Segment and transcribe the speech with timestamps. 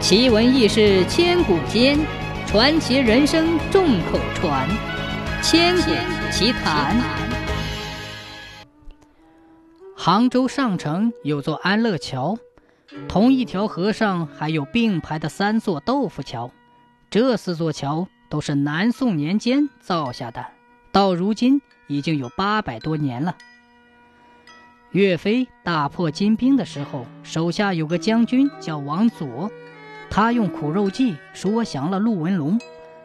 [0.00, 1.98] 奇闻异事千古间，
[2.46, 4.66] 传奇人生众口传。
[5.42, 5.92] 千古
[6.32, 6.96] 奇谈。
[9.94, 12.38] 杭州上城有座安乐桥，
[13.08, 16.50] 同一条河上还有并排的三座豆腐桥。
[17.10, 20.46] 这四座桥都是南宋年间造下的，
[20.90, 23.36] 到如今已经有八百多年了。
[24.92, 29.50] 岳飞大破金兵的时候，手下有个将军叫王佐，
[30.10, 32.60] 他用苦肉计说降了陆文龙，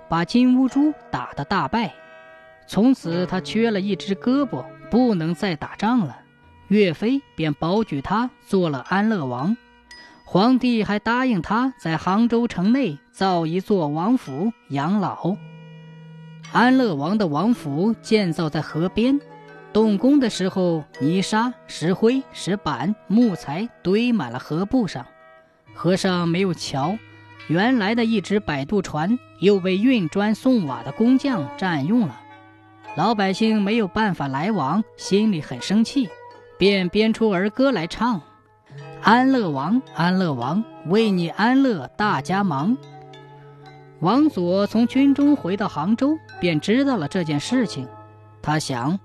[0.09, 1.93] 把金兀术打得大败。
[2.67, 6.17] 从此他缺了一只胳膊，不能再打仗了。
[6.67, 9.55] 岳飞便保举他做了安乐王，
[10.25, 15.37] 皇帝还答应他在杭州城内造一座王府养老。
[16.51, 19.19] 安乐王的王府建造在河边。
[19.71, 25.05] 动工的时候，泥沙、石灰、石板、木材堆满了河埠上。
[25.75, 26.97] 河上没有桥，
[27.47, 32.19] 原来的一只摆渡船又被运砖送瓦的工匠占用了。
[32.95, 36.09] 老百姓没有办法来往，心里很生气，
[36.57, 38.21] 便编出儿歌来唱
[39.03, 42.75] ：“安乐王，安乐王，为你安乐大家忙。”
[43.99, 47.87] 王佐从军中回到杭州，便知道了这件事情。
[48.41, 48.97] 他想。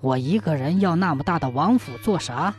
[0.00, 2.52] 我一个人要那么大的王府做啥？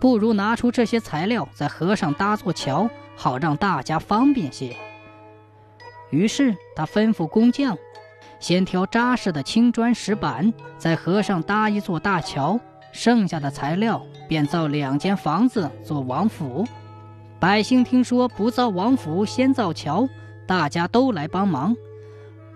[0.00, 4.76] 不如拿出这些材料，在河上搭座桥，好让大家方便些。
[6.10, 7.76] 于是他吩咐工匠，
[8.38, 12.58] 先挑扎实的青砖石板，在河上搭一座大桥，
[12.92, 16.64] 剩下的材料便造两间房子做王府。
[17.40, 20.08] 百姓听说不造王府先造桥，
[20.46, 21.76] 大家都来帮忙，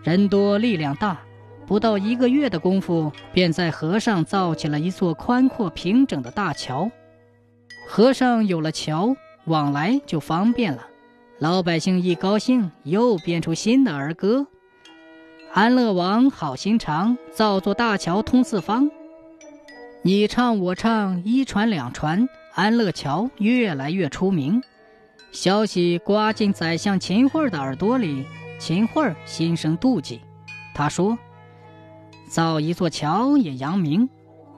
[0.03, 1.19] 人多力量大。
[1.67, 6.91] 不到一个月的功夫，便在河上造起了一座宽阔平整的大桥。
[7.95, 10.87] 河上有了桥，往来就方便了。
[11.39, 14.47] 老百姓一高兴，又编出新的儿歌
[15.53, 18.91] ：“安乐王好心肠，造座大桥通四方。
[20.01, 24.63] 你唱我唱，一传两传，安乐桥越来越出名。
[25.31, 28.25] 消息刮进宰相秦桧的耳朵里，
[28.59, 30.23] 秦桧心生妒忌。
[30.73, 31.19] 他说。”
[32.27, 34.09] 造一座桥也扬名，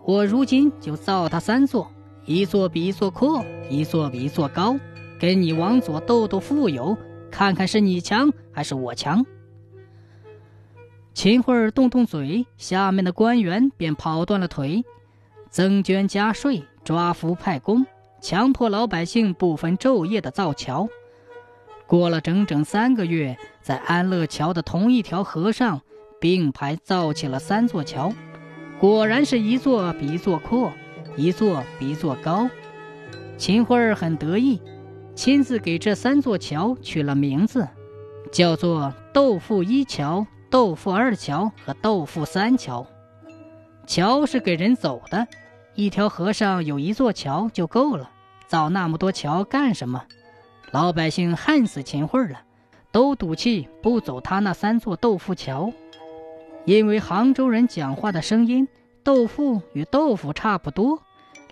[0.04, 1.90] 我如今就造它三座，
[2.26, 4.76] 一座比一座阔，一座比一座高，
[5.18, 6.96] 跟你王佐斗斗富有，
[7.30, 9.24] 看看是你强还是我强。
[11.12, 14.84] 秦桧动动嘴，下面的官员便跑断了腿，
[15.50, 17.86] 增捐加税，抓夫派工，
[18.20, 20.88] 强迫老百姓不分昼夜的造桥。
[21.86, 25.80] 过了整整三个月，在安乐桥的同一条河上。
[26.20, 28.10] 并排造起了三座桥，
[28.80, 30.72] 果然是一座比一座阔，
[31.16, 32.48] 一座比一座高。
[33.36, 34.60] 秦桧儿很得意，
[35.14, 37.68] 亲自给这三座桥取了名字，
[38.32, 42.86] 叫做“豆腐一桥”“豆腐二桥”和“豆腐三桥”。
[43.86, 45.26] 桥是给人走的，
[45.74, 48.10] 一条河上有一座桥就够了，
[48.46, 50.04] 造那么多桥干什么？
[50.70, 52.42] 老百姓恨死秦桧儿了，
[52.90, 55.72] 都赌气不走他那三座豆腐桥。
[56.64, 58.66] 因为杭州人讲话的声音
[59.04, 61.02] “豆腐”与“豆腐”差不多，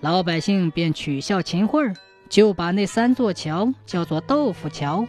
[0.00, 1.94] 老百姓便取笑秦桧，
[2.30, 5.06] 就把那三座桥叫做“豆腐桥”，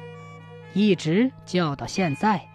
[0.75, 2.52] 一直叫到现在。